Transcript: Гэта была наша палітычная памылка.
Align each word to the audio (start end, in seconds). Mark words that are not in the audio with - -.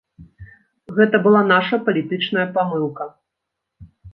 Гэта 0.99 1.15
была 1.27 1.41
наша 1.53 1.79
палітычная 1.91 2.47
памылка. 2.59 3.11